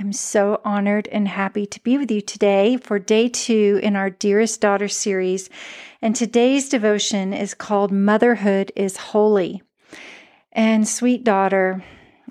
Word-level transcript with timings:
I'm 0.00 0.12
so 0.12 0.60
honored 0.64 1.08
and 1.08 1.26
happy 1.26 1.66
to 1.66 1.82
be 1.82 1.98
with 1.98 2.08
you 2.08 2.20
today 2.20 2.76
for 2.76 3.00
day 3.00 3.28
two 3.28 3.80
in 3.82 3.96
our 3.96 4.10
Dearest 4.10 4.60
Daughter 4.60 4.86
series. 4.86 5.50
And 6.00 6.14
today's 6.14 6.68
devotion 6.68 7.34
is 7.34 7.52
called 7.52 7.90
Motherhood 7.90 8.70
is 8.76 8.96
Holy. 8.96 9.60
And 10.52 10.86
sweet 10.86 11.24
daughter, 11.24 11.82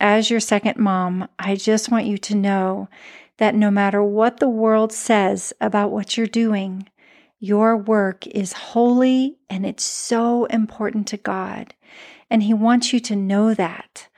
as 0.00 0.28
your 0.28 0.40
second 0.40 0.76
mom, 0.76 1.28
I 1.38 1.54
just 1.54 1.88
want 1.88 2.06
you 2.06 2.18
to 2.18 2.34
know 2.34 2.88
that 3.36 3.54
no 3.54 3.70
matter 3.70 4.02
what 4.02 4.40
the 4.40 4.48
world 4.48 4.92
says 4.92 5.52
about 5.60 5.92
what 5.92 6.16
you're 6.16 6.26
doing, 6.26 6.88
your 7.38 7.76
work 7.76 8.26
is 8.26 8.52
holy 8.52 9.38
and 9.48 9.64
it's 9.64 9.84
so 9.84 10.46
important 10.46 11.06
to 11.08 11.16
God. 11.16 11.76
And 12.28 12.42
He 12.42 12.54
wants 12.54 12.92
you 12.92 12.98
to 12.98 13.14
know 13.14 13.54
that. 13.54 14.08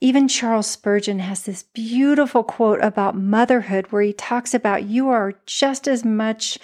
Even 0.00 0.28
Charles 0.28 0.66
Spurgeon 0.66 1.20
has 1.20 1.44
this 1.44 1.62
beautiful 1.62 2.42
quote 2.42 2.82
about 2.82 3.16
motherhood 3.16 3.86
where 3.90 4.02
he 4.02 4.12
talks 4.12 4.52
about 4.52 4.84
you 4.84 5.08
are 5.08 5.34
just 5.46 5.88
as 5.88 6.04
much 6.04 6.58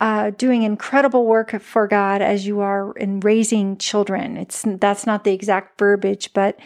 uh, 0.00 0.30
doing 0.30 0.62
incredible 0.62 1.24
work 1.26 1.60
for 1.62 1.86
God 1.86 2.20
as 2.20 2.46
you 2.46 2.60
are 2.60 2.92
in 2.92 3.20
raising 3.20 3.78
children. 3.78 4.36
It's 4.36 4.64
that's 4.66 5.06
not 5.06 5.24
the 5.24 5.32
exact 5.32 5.78
verbiage, 5.78 6.32
but 6.34 6.58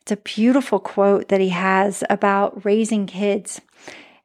it's 0.00 0.12
a 0.12 0.16
beautiful 0.16 0.78
quote 0.78 1.28
that 1.28 1.40
he 1.40 1.48
has 1.48 2.04
about 2.10 2.64
raising 2.64 3.06
kids. 3.06 3.60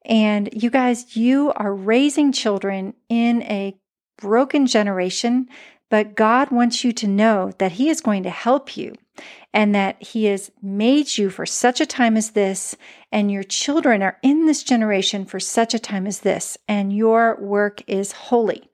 And 0.07 0.49
you 0.53 0.69
guys, 0.69 1.17
you 1.17 1.51
are 1.55 1.73
raising 1.73 2.31
children 2.31 2.93
in 3.09 3.43
a 3.43 3.77
broken 4.17 4.65
generation, 4.65 5.47
but 5.89 6.15
God 6.15 6.49
wants 6.49 6.83
you 6.83 6.91
to 6.93 7.07
know 7.07 7.51
that 7.57 7.73
He 7.73 7.89
is 7.89 8.01
going 8.01 8.23
to 8.23 8.29
help 8.29 8.77
you 8.77 8.95
and 9.53 9.73
that 9.75 10.01
He 10.01 10.25
has 10.25 10.51
made 10.61 11.17
you 11.17 11.29
for 11.29 11.45
such 11.45 11.81
a 11.81 11.85
time 11.85 12.17
as 12.17 12.31
this, 12.31 12.75
and 13.11 13.31
your 13.31 13.43
children 13.43 14.01
are 14.01 14.17
in 14.21 14.45
this 14.45 14.63
generation 14.63 15.25
for 15.25 15.39
such 15.39 15.73
a 15.73 15.79
time 15.79 16.07
as 16.07 16.19
this, 16.19 16.57
and 16.67 16.93
your 16.93 17.37
work 17.39 17.83
is 17.87 18.11
holy. 18.11 18.69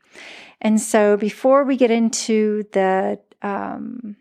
And 0.61 0.79
so, 0.79 1.17
before 1.17 1.63
we 1.63 1.75
get 1.75 1.91
into 1.91 2.63
the 2.71 3.19
um, 3.41 4.15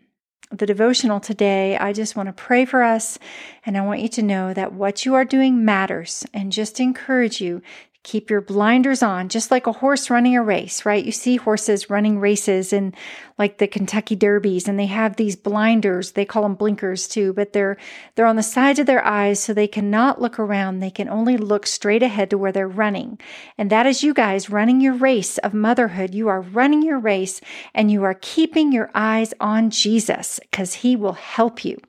the 0.51 0.65
devotional 0.65 1.19
today, 1.19 1.77
I 1.77 1.93
just 1.93 2.15
want 2.15 2.27
to 2.27 2.33
pray 2.33 2.65
for 2.65 2.83
us. 2.83 3.17
And 3.65 3.77
I 3.77 3.81
want 3.81 4.01
you 4.01 4.09
to 4.09 4.21
know 4.21 4.53
that 4.53 4.73
what 4.73 5.05
you 5.05 5.15
are 5.15 5.25
doing 5.25 5.65
matters 5.65 6.25
and 6.33 6.51
just 6.51 6.79
encourage 6.79 7.41
you 7.41 7.61
Keep 8.03 8.29
your 8.29 8.41
blinders 8.41 9.01
on, 9.01 9.29
just 9.29 9.49
like 9.49 9.65
a 9.65 9.71
horse 9.71 10.09
running 10.09 10.35
a 10.35 10.43
race, 10.43 10.85
right? 10.85 11.05
You 11.05 11.13
see 11.13 11.37
horses 11.37 11.89
running 11.89 12.19
races 12.19 12.73
in 12.73 12.93
like 13.39 13.59
the 13.59 13.67
Kentucky 13.67 14.15
Derbies, 14.15 14.67
and 14.67 14.77
they 14.77 14.87
have 14.87 15.15
these 15.15 15.37
blinders. 15.37 16.11
They 16.11 16.25
call 16.25 16.43
them 16.43 16.55
blinkers 16.55 17.07
too, 17.07 17.31
but 17.31 17.53
they're 17.53 17.77
they're 18.15 18.25
on 18.25 18.35
the 18.35 18.43
sides 18.43 18.79
of 18.79 18.87
their 18.87 19.05
eyes 19.05 19.41
so 19.41 19.53
they 19.53 19.69
cannot 19.69 20.21
look 20.21 20.37
around. 20.37 20.79
They 20.79 20.91
can 20.91 21.07
only 21.07 21.37
look 21.37 21.65
straight 21.65 22.03
ahead 22.03 22.29
to 22.31 22.37
where 22.37 22.51
they're 22.51 22.67
running. 22.67 23.19
And 23.57 23.69
that 23.69 23.85
is 23.85 24.03
you 24.03 24.13
guys 24.13 24.49
running 24.49 24.81
your 24.81 24.95
race 24.95 25.37
of 25.37 25.53
motherhood. 25.53 26.13
You 26.13 26.27
are 26.27 26.41
running 26.41 26.81
your 26.81 26.99
race 26.99 27.39
and 27.73 27.89
you 27.89 28.03
are 28.03 28.19
keeping 28.21 28.73
your 28.73 28.91
eyes 28.93 29.33
on 29.39 29.69
Jesus 29.69 30.41
because 30.51 30.73
he 30.73 30.95
will 30.97 31.13
help 31.13 31.63
you. 31.63 31.79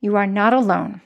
You 0.00 0.16
are 0.16 0.26
not 0.26 0.52
alone. 0.52 1.00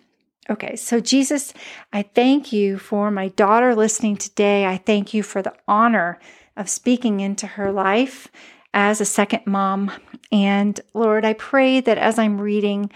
Okay, 0.50 0.76
so 0.76 1.00
Jesus, 1.00 1.54
I 1.92 2.02
thank 2.02 2.52
you 2.52 2.76
for 2.76 3.10
my 3.10 3.28
daughter 3.28 3.74
listening 3.74 4.16
today. 4.16 4.66
I 4.66 4.76
thank 4.76 5.14
you 5.14 5.22
for 5.22 5.40
the 5.40 5.54
honor 5.66 6.18
of 6.56 6.68
speaking 6.68 7.20
into 7.20 7.46
her 7.46 7.72
life 7.72 8.28
as 8.74 9.00
a 9.00 9.06
second 9.06 9.46
mom. 9.46 9.90
And 10.30 10.78
Lord, 10.92 11.24
I 11.24 11.32
pray 11.32 11.80
that 11.80 11.96
as 11.96 12.18
I'm 12.18 12.40
reading, 12.40 12.90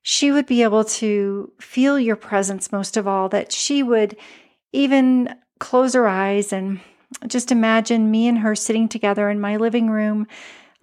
she 0.00 0.32
would 0.32 0.46
be 0.46 0.62
able 0.62 0.84
to 0.84 1.52
feel 1.60 1.98
your 1.98 2.16
presence 2.16 2.72
most 2.72 2.96
of 2.96 3.06
all, 3.06 3.28
that 3.28 3.52
she 3.52 3.82
would 3.82 4.16
even 4.72 5.34
close 5.58 5.92
her 5.92 6.08
eyes 6.08 6.52
and 6.52 6.80
just 7.26 7.52
imagine 7.52 8.10
me 8.10 8.26
and 8.26 8.38
her 8.38 8.54
sitting 8.54 8.88
together 8.88 9.28
in 9.28 9.40
my 9.40 9.56
living 9.56 9.90
room 9.90 10.26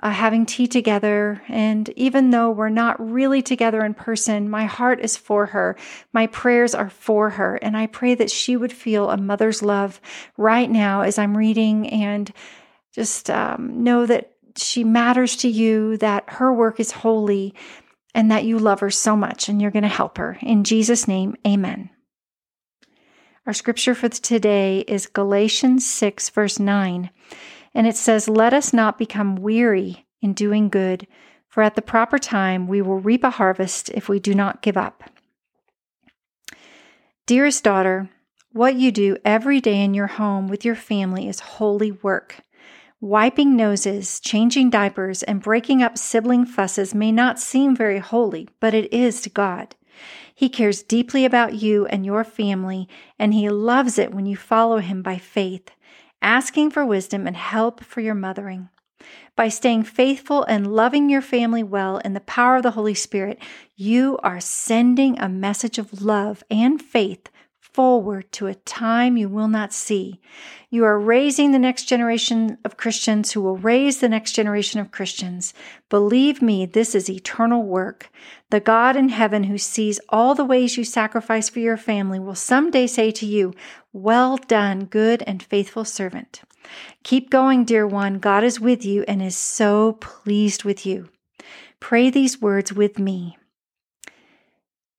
uh, 0.04 0.12
having 0.12 0.46
tea 0.46 0.68
together. 0.68 1.42
And 1.48 1.88
even 1.96 2.32
though 2.32 2.52
we're 2.52 2.68
not 2.68 3.00
really 3.00 3.42
together 3.42 3.86
in 3.86 3.94
person, 3.94 4.50
my 4.50 4.66
heart 4.66 5.00
is 5.00 5.16
for 5.16 5.46
her. 5.48 5.78
My 6.12 6.28
prayers 6.28 6.76
are 6.76 6.90
for 6.90 7.30
her. 7.32 7.56
And 7.56 7.78
I 7.78 7.88
pray 7.88 8.14
that 8.16 8.30
she 8.30 8.58
would 8.58 8.74
feel 8.74 9.10
a 9.10 9.16
mother's 9.16 9.64
love 9.64 10.02
right 10.36 10.70
now 10.70 11.02
as 11.02 11.18
I'm 11.18 11.38
reading 11.38 11.88
and 11.88 12.32
just 12.94 13.30
um, 13.30 13.86
know 13.86 14.06
that 14.06 14.34
she 14.58 14.84
matters 14.84 15.38
to 15.38 15.48
you, 15.48 15.96
that 15.98 16.26
her 16.28 16.54
work 16.54 16.82
is 16.82 16.92
holy, 16.92 17.56
and 18.14 18.30
that 18.30 18.44
you 18.44 18.60
love 18.60 18.82
her 18.82 18.92
so 18.92 19.16
much 19.16 19.48
and 19.48 19.62
you're 19.62 19.72
going 19.72 19.84
to 19.84 19.88
help 19.88 20.18
her. 20.18 20.38
In 20.42 20.66
Jesus' 20.66 21.08
name, 21.08 21.38
amen. 21.48 21.90
Our 23.48 23.54
scripture 23.54 23.96
for 23.96 24.10
today 24.10 24.80
is 24.82 25.08
Galatians 25.08 25.90
6, 25.90 26.30
verse 26.30 26.60
9. 26.60 27.10
And 27.74 27.88
it 27.88 27.96
says, 27.96 28.28
Let 28.28 28.54
us 28.54 28.74
not 28.74 28.98
become 28.98 29.36
weary 29.36 30.06
in 30.22 30.34
doing 30.34 30.70
good, 30.70 31.08
for 31.48 31.64
at 31.64 31.76
the 31.76 31.82
proper 31.82 32.18
time 32.18 32.68
we 32.68 32.82
will 32.82 33.00
reap 33.00 33.24
a 33.24 33.30
harvest 33.30 33.90
if 33.90 34.10
we 34.10 34.20
do 34.20 34.34
not 34.34 34.62
give 34.62 34.78
up. 34.78 35.04
Dearest 37.26 37.64
daughter, 37.64 38.10
what 38.52 38.76
you 38.76 38.92
do 38.92 39.18
every 39.24 39.60
day 39.62 39.82
in 39.84 39.94
your 39.94 40.08
home 40.08 40.48
with 40.48 40.66
your 40.66 40.76
family 40.76 41.28
is 41.28 41.40
holy 41.40 41.92
work. 41.92 42.42
Wiping 43.02 43.56
noses, 43.56 44.20
changing 44.20 44.70
diapers, 44.70 45.24
and 45.24 45.42
breaking 45.42 45.82
up 45.82 45.98
sibling 45.98 46.46
fusses 46.46 46.94
may 46.94 47.12
not 47.12 47.40
seem 47.40 47.76
very 47.76 48.00
holy, 48.00 48.48
but 48.60 48.74
it 48.74 48.94
is 48.94 49.22
to 49.22 49.30
God. 49.30 49.76
He 50.34 50.50
cares 50.50 50.84
deeply 50.84 51.26
about 51.26 51.56
you 51.56 51.86
and 51.88 52.06
your 52.06 52.24
family, 52.24 52.88
and 53.20 53.34
He 53.34 53.50
loves 53.50 53.98
it 53.98 54.14
when 54.14 54.26
you 54.26 54.38
follow 54.38 54.78
Him 54.78 55.02
by 55.02 55.18
faith 55.18 55.70
asking 56.24 56.72
for 56.72 56.86
wisdom 56.86 57.28
and 57.28 57.38
help 57.38 57.84
for 57.84 58.02
your 58.02 58.16
mothering. 58.16 58.70
By 59.36 59.50
staying 59.50 59.84
faithful 59.84 60.44
and 60.44 60.74
loving 60.74 61.10
your 61.10 61.22
family 61.22 61.64
well 61.64 61.98
in 61.98 62.14
the 62.14 62.22
power 62.22 62.58
of 62.58 62.64
the 62.64 62.72
Holy 62.72 62.94
Spirit, 62.94 63.40
you 63.76 64.18
are 64.24 64.40
sending 64.40 65.20
a 65.20 65.28
message 65.28 65.78
of 65.78 66.02
love 66.02 66.44
and 66.50 66.82
faith 66.82 67.30
forward 67.74 68.32
to 68.32 68.48
a 68.48 68.56
time 68.56 69.18
you 69.18 69.28
will 69.28 69.48
not 69.48 69.74
see. 69.74 70.20
You 70.70 70.86
are 70.86 71.00
raising 71.00 71.52
the 71.52 71.60
next 71.60 71.86
generation 71.86 72.58
of 72.64 72.78
Christians 72.78 73.32
who 73.32 73.42
will 73.42 73.58
raise 73.58 74.00
the 74.00 74.10
next 74.10 74.34
generation 74.34 74.80
of 74.80 74.92
Christians. 74.92 75.54
Believe 75.90 76.42
me, 76.42 76.66
this 76.66 76.94
is 76.94 77.10
eternal 77.10 77.64
work. 77.64 78.10
The 78.52 78.60
God 78.60 78.96
in 78.96 79.10
heaven 79.10 79.46
who 79.46 79.58
sees 79.58 80.00
all 80.10 80.36
the 80.36 80.46
ways 80.46 80.78
you 80.78 80.84
sacrifice 80.84 81.50
for 81.50 81.60
your 81.60 81.78
family 81.78 82.20
will 82.20 82.36
someday 82.36 82.88
say 82.88 83.12
to 83.12 83.26
you, 83.26 83.54
Well 83.92 84.38
done, 84.38 84.86
good 84.86 85.24
and 85.26 85.42
faithful 85.42 85.86
servant. 85.86 86.42
Keep 87.04 87.30
going, 87.30 87.66
dear 87.66 87.86
one. 87.88 88.20
God 88.20 88.44
is 88.44 88.60
with 88.60 88.86
you 88.86 89.04
and 89.08 89.22
is 89.22 89.36
so 89.36 89.94
pleased 89.94 90.64
with 90.64 90.86
you. 90.86 91.10
Pray 91.80 92.10
these 92.10 92.42
words 92.42 92.72
with 92.72 92.98
me. 92.98 93.38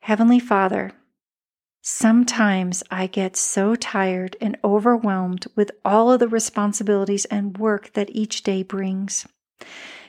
Heavenly 0.00 0.38
Father, 0.38 0.92
Sometimes 1.86 2.82
I 2.90 3.06
get 3.06 3.36
so 3.36 3.74
tired 3.74 4.38
and 4.40 4.56
overwhelmed 4.64 5.46
with 5.54 5.70
all 5.84 6.10
of 6.10 6.18
the 6.18 6.28
responsibilities 6.28 7.26
and 7.26 7.58
work 7.58 7.92
that 7.92 8.08
each 8.10 8.42
day 8.42 8.62
brings. 8.62 9.28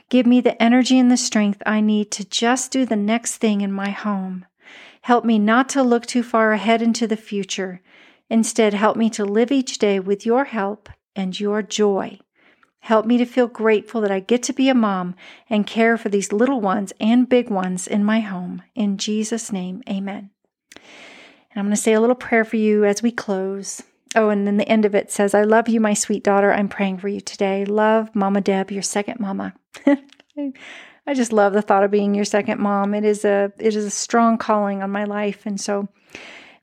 Give 0.09 0.25
me 0.25 0.39
the 0.39 0.61
energy 0.63 0.97
and 0.97 1.11
the 1.11 1.17
strength 1.17 1.61
I 1.65 1.81
need 1.81 2.11
to 2.11 2.23
just 2.23 2.71
do 2.71 2.85
the 2.85 2.95
next 2.95 3.39
thing 3.39 3.59
in 3.59 3.73
my 3.73 3.89
home. 3.89 4.45
Help 5.01 5.25
me 5.25 5.38
not 5.38 5.67
to 5.69 5.83
look 5.83 6.05
too 6.05 6.23
far 6.23 6.53
ahead 6.53 6.81
into 6.81 7.07
the 7.07 7.17
future. 7.17 7.81
Instead, 8.29 8.73
help 8.73 8.95
me 8.95 9.09
to 9.09 9.25
live 9.25 9.51
each 9.51 9.77
day 9.77 10.00
with 10.00 10.25
your 10.25 10.45
help 10.45 10.88
and 11.13 11.38
your 11.38 11.61
joy. 11.61 12.17
Help 12.79 13.05
me 13.05 13.17
to 13.17 13.25
feel 13.25 13.47
grateful 13.47 14.00
that 14.00 14.11
I 14.11 14.21
get 14.21 14.44
to 14.44 14.53
be 14.53 14.69
a 14.69 14.73
mom 14.73 15.13
and 15.50 15.67
care 15.67 15.97
for 15.97 16.07
these 16.07 16.31
little 16.31 16.61
ones 16.61 16.94
and 17.01 17.27
big 17.27 17.50
ones 17.50 17.85
in 17.85 18.05
my 18.05 18.21
home. 18.21 18.61
In 18.75 18.97
Jesus' 18.97 19.51
name, 19.51 19.83
amen. 19.89 20.29
And 21.55 21.61
I'm 21.61 21.65
going 21.67 21.75
to 21.75 21.81
say 21.81 21.93
a 21.93 22.01
little 22.01 22.15
prayer 22.15 22.43
for 22.43 22.57
you 22.57 22.83
as 22.83 23.01
we 23.01 23.11
close. 23.11 23.81
Oh, 24.13 24.29
and 24.29 24.45
then 24.45 24.57
the 24.57 24.67
end 24.67 24.83
of 24.83 24.93
it 24.93 25.09
says, 25.09 25.33
I 25.33 25.43
love 25.43 25.69
you, 25.69 25.79
my 25.79 25.93
sweet 25.93 26.23
daughter. 26.23 26.51
I'm 26.51 26.67
praying 26.67 26.97
for 26.97 27.07
you 27.07 27.21
today. 27.21 27.63
Love, 27.63 28.13
Mama 28.13 28.41
Deb, 28.41 28.71
your 28.71 28.83
second 28.83 29.19
mama. 29.19 29.53
I 31.07 31.13
just 31.13 31.31
love 31.31 31.53
the 31.53 31.61
thought 31.61 31.83
of 31.83 31.91
being 31.91 32.13
your 32.13 32.25
second 32.25 32.59
mom. 32.59 32.93
It 32.93 33.05
is 33.05 33.23
a 33.23 33.53
it 33.57 33.75
is 33.75 33.85
a 33.85 33.91
strong 33.91 34.37
calling 34.37 34.83
on 34.83 34.91
my 34.91 35.05
life. 35.05 35.45
And 35.45 35.59
so 35.59 35.87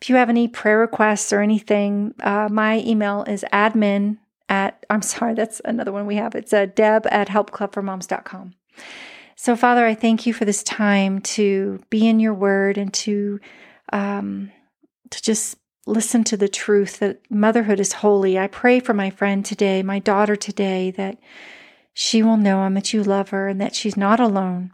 if 0.00 0.10
you 0.10 0.16
have 0.16 0.28
any 0.28 0.48
prayer 0.48 0.78
requests 0.78 1.32
or 1.32 1.40
anything, 1.40 2.14
uh, 2.20 2.48
my 2.50 2.80
email 2.80 3.24
is 3.24 3.44
admin 3.52 4.18
at 4.48 4.84
I'm 4.90 5.02
sorry, 5.02 5.34
that's 5.34 5.60
another 5.64 5.92
one 5.92 6.06
we 6.06 6.16
have. 6.16 6.34
It's 6.34 6.52
a 6.52 6.62
uh, 6.62 6.66
deb 6.66 7.06
at 7.10 7.28
helpclubformoms.com. 7.28 8.54
So, 9.36 9.56
Father, 9.56 9.86
I 9.86 9.94
thank 9.94 10.26
you 10.26 10.32
for 10.32 10.44
this 10.44 10.62
time 10.62 11.20
to 11.20 11.80
be 11.90 12.06
in 12.06 12.20
your 12.20 12.34
word 12.34 12.78
and 12.78 12.92
to 12.94 13.40
um, 13.92 14.52
to 15.12 15.23
just 15.23 15.56
listen 15.87 16.25
to 16.25 16.37
the 16.37 16.49
truth 16.49 16.99
that 16.99 17.20
motherhood 17.31 17.81
is 17.81 17.94
holy. 17.94 18.38
I 18.38 18.47
pray 18.47 18.81
for 18.81 18.94
my 18.94 19.11
friend 19.11 19.44
today, 19.44 19.82
my 19.82 19.99
daughter 19.99 20.37
today, 20.37 20.91
that 20.93 21.19
she 21.93 22.23
will 22.23 22.37
know 22.37 22.59
how 22.59 22.69
much 22.69 22.94
you 22.94 23.03
love 23.03 23.31
her 23.31 23.49
and 23.49 23.61
that 23.61 23.75
she's 23.75 23.97
not 23.97 24.20
alone, 24.20 24.73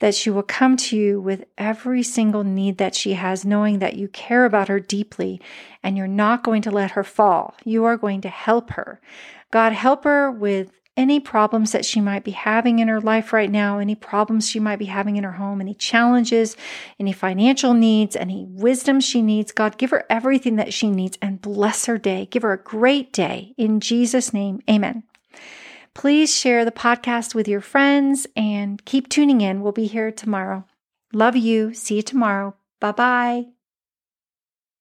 that 0.00 0.14
she 0.14 0.30
will 0.30 0.42
come 0.42 0.76
to 0.78 0.96
you 0.96 1.20
with 1.20 1.44
every 1.58 2.02
single 2.02 2.42
need 2.42 2.78
that 2.78 2.94
she 2.94 3.14
has, 3.14 3.44
knowing 3.44 3.78
that 3.78 3.96
you 3.96 4.08
care 4.08 4.44
about 4.44 4.68
her 4.68 4.80
deeply 4.80 5.40
and 5.82 5.96
you're 5.96 6.08
not 6.08 6.42
going 6.42 6.62
to 6.62 6.70
let 6.70 6.92
her 6.92 7.04
fall. 7.04 7.54
You 7.64 7.84
are 7.84 7.96
going 7.96 8.20
to 8.22 8.28
help 8.28 8.70
her. 8.70 9.00
God, 9.50 9.72
help 9.72 10.04
her 10.04 10.30
with 10.30 10.79
any 11.00 11.18
problems 11.18 11.72
that 11.72 11.86
she 11.86 11.98
might 11.98 12.24
be 12.24 12.32
having 12.32 12.78
in 12.78 12.88
her 12.88 13.00
life 13.00 13.32
right 13.32 13.50
now, 13.50 13.78
any 13.78 13.94
problems 13.94 14.46
she 14.46 14.60
might 14.60 14.78
be 14.78 14.84
having 14.84 15.16
in 15.16 15.24
her 15.24 15.32
home, 15.32 15.62
any 15.62 15.72
challenges, 15.72 16.58
any 16.98 17.10
financial 17.10 17.72
needs, 17.72 18.14
any 18.16 18.44
wisdom 18.44 19.00
she 19.00 19.22
needs. 19.22 19.50
God, 19.50 19.78
give 19.78 19.88
her 19.90 20.04
everything 20.10 20.56
that 20.56 20.74
she 20.74 20.90
needs 20.90 21.16
and 21.22 21.40
bless 21.40 21.86
her 21.86 21.96
day. 21.96 22.26
Give 22.26 22.42
her 22.42 22.52
a 22.52 22.62
great 22.62 23.14
day. 23.14 23.54
In 23.56 23.80
Jesus' 23.80 24.34
name, 24.34 24.60
amen. 24.68 25.04
Please 25.94 26.36
share 26.36 26.66
the 26.66 26.70
podcast 26.70 27.34
with 27.34 27.48
your 27.48 27.62
friends 27.62 28.26
and 28.36 28.84
keep 28.84 29.08
tuning 29.08 29.40
in. 29.40 29.62
We'll 29.62 29.72
be 29.72 29.86
here 29.86 30.12
tomorrow. 30.12 30.66
Love 31.14 31.34
you. 31.34 31.72
See 31.72 31.96
you 31.96 32.02
tomorrow. 32.02 32.54
Bye 32.78 32.92
bye. 32.92 33.59